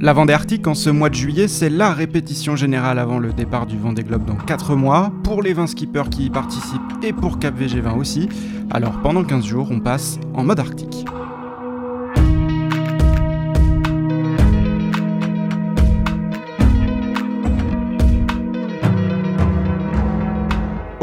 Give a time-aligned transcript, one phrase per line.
[0.00, 3.66] La Vendée Arctique en ce mois de juillet, c'est la répétition générale avant le départ
[3.66, 7.38] du Vendée Globe dans 4 mois, pour les 20 skippers qui y participent et pour
[7.38, 8.28] Cap VG20 aussi.
[8.70, 11.04] Alors pendant 15 jours, on passe en mode arctique.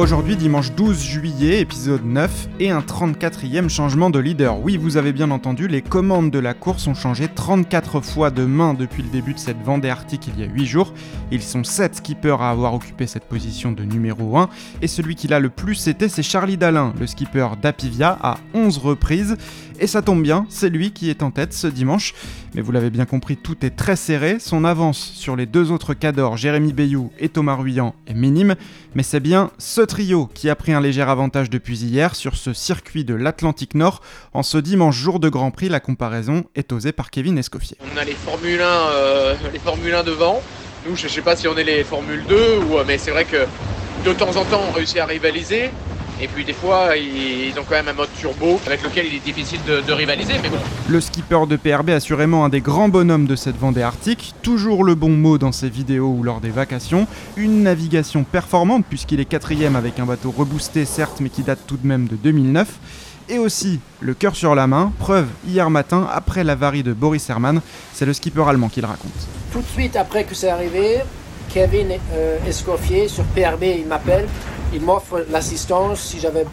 [0.02, 4.59] Aujourd'hui, dimanche 12 juillet, épisode 9, et un 34e changement de leader.
[4.59, 8.43] Oui, vous avez bien entendu, les commandes de la course ont changé 34 fois de
[8.43, 10.96] main depuis le début de cette Vendée Arctique il y a 8 jours.
[11.32, 14.50] Ils sont 7 skippers à avoir occupé cette position de numéro 1,
[14.82, 18.79] et celui qui l'a le plus c'était c'est Charlie Dalin, le skipper d'Apivia, à 11
[18.79, 19.38] reprises.
[19.83, 22.13] Et ça tombe bien, c'est lui qui est en tête ce dimanche.
[22.53, 24.37] Mais vous l'avez bien compris, tout est très serré.
[24.39, 28.54] Son avance sur les deux autres cadors, Jérémy Bayou et Thomas Ruyant, est minime.
[28.93, 32.53] Mais c'est bien ce trio qui a pris un léger avantage depuis hier sur ce
[32.53, 34.02] circuit de l'Atlantique Nord.
[34.33, 37.75] En ce dimanche jour de Grand Prix, la comparaison est osée par Kevin Escoffier.
[37.91, 40.43] On a les Formule 1, euh, les Formule 1 devant.
[40.88, 42.35] Nous, je ne sais pas si on est les Formule 2,
[42.69, 43.47] ou, mais c'est vrai que
[44.05, 45.71] de temps en temps, on réussit à rivaliser.
[46.22, 49.25] Et puis des fois, ils ont quand même un mode turbo avec lequel il est
[49.25, 50.33] difficile de, rivaliser.
[50.44, 50.58] Mais bon.
[50.88, 54.94] Le skipper de PRB, assurément un des grands bonhommes de cette Vendée Arctique, toujours le
[54.94, 59.75] bon mot dans ses vidéos ou lors des vacations, une navigation performante puisqu'il est quatrième
[59.75, 62.67] avec un bateau reboosté certes mais qui date tout de même de 2009
[63.30, 67.61] et aussi le cœur sur la main, preuve hier matin après l'avarie de Boris Herman,
[67.94, 69.11] c'est le skipper allemand qui le raconte.
[69.52, 71.00] Tout de suite après que c'est arrivé,
[71.52, 74.28] Kevin euh, Escoffier sur PRB, il m'appelle
[74.73, 76.45] il m'offre l'assistance si j'avais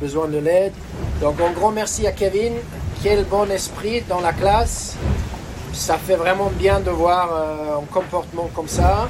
[0.00, 0.72] besoin de l'aide.
[1.20, 2.54] Donc un grand merci à Kevin.
[3.02, 4.96] Quel bon esprit dans la classe.
[5.72, 9.08] Ça fait vraiment bien de voir euh, un comportement comme ça.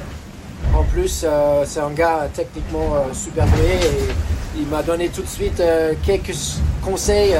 [0.73, 5.23] En plus, euh, c'est un gars techniquement euh, super doué et il m'a donné tout
[5.23, 5.61] de suite
[6.05, 6.35] quelques
[6.83, 7.35] conseils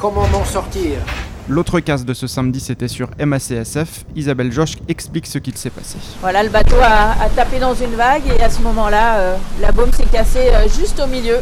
[0.00, 0.98] comment m'en sortir.
[1.46, 4.04] L'autre casse de ce samedi, c'était sur MACSF.
[4.16, 5.98] Isabelle Josh explique ce qu'il s'est passé.
[6.22, 9.92] Voilà, le bateau a, tapé dans une vague et à ce moment-là, euh, la baume
[9.92, 11.36] s'est cassée euh, juste au milieu.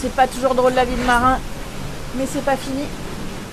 [0.00, 1.38] C'est pas toujours drôle la vie de marin,
[2.16, 2.82] mais c'est pas fini.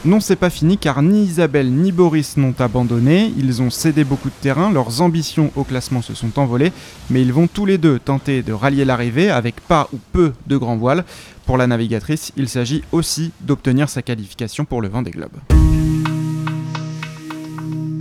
[0.05, 4.29] Non, c'est pas fini car ni Isabelle ni Boris n'ont abandonné, ils ont cédé beaucoup
[4.29, 6.71] de terrain, leurs ambitions au classement se sont envolées,
[7.09, 10.57] mais ils vont tous les deux tenter de rallier l'arrivée avec pas ou peu de
[10.57, 11.05] grands voiles.
[11.47, 15.39] Pour la navigatrice, il s'agit aussi d'obtenir sa qualification pour le vent des globes.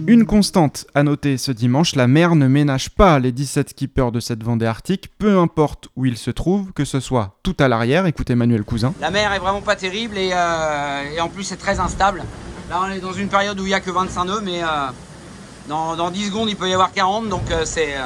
[0.06, 4.20] Une constante à noter ce dimanche, la mer ne ménage pas les 17 skippers de
[4.20, 8.04] cette Vendée Arctique, peu importe où ils se trouvent, que ce soit tout à l'arrière,
[8.04, 8.92] écoutez Manuel Cousin.
[9.00, 12.22] La mer est vraiment pas terrible et, euh, en plus c'est très instable.
[12.68, 14.66] Là on est dans une période où il n'y a que 25 nœuds, mais euh,
[15.68, 17.96] dans, 10 secondes il peut y avoir 40, donc euh, c'est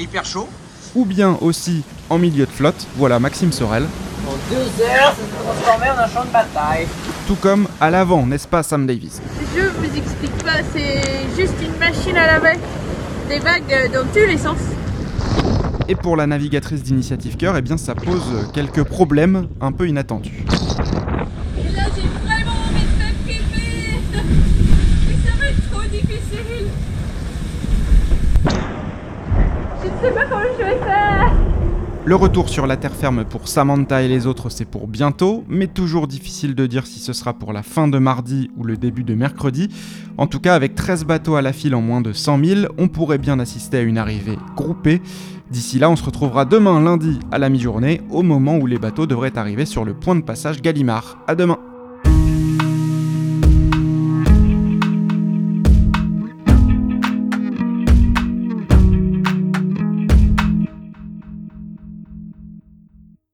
[0.00, 0.50] hyper chaud.
[0.94, 3.86] Ou bien aussi en milieu de flotte, voilà Maxime Sorel.
[4.26, 6.86] En deux heures, ça se transformer en un champ de bataille.
[7.26, 9.20] Tout comme à l'avant, n'est-ce pas Sam Davis
[9.56, 11.02] Je vous explique pas, c'est
[11.36, 12.56] juste une machine à laver.
[13.28, 14.58] Des vagues dans tous les sens.
[15.88, 20.44] Et pour la navigatrice d'Initiative Cœur, eh bien ça pose quelques problèmes un peu inattendus.
[21.58, 23.40] Et là j'ai vraiment envie de
[25.08, 26.66] Mais ça va être trop difficile
[29.82, 31.25] Je ne sais pas comment je vais faire
[32.06, 35.66] le retour sur la terre ferme pour Samantha et les autres, c'est pour bientôt, mais
[35.66, 39.02] toujours difficile de dire si ce sera pour la fin de mardi ou le début
[39.02, 39.68] de mercredi.
[40.16, 42.86] En tout cas, avec 13 bateaux à la file en moins de 100 000, on
[42.86, 45.02] pourrait bien assister à une arrivée groupée.
[45.50, 49.06] D'ici là, on se retrouvera demain lundi à la mi-journée, au moment où les bateaux
[49.06, 51.18] devraient arriver sur le point de passage Gallimard.
[51.26, 51.58] À demain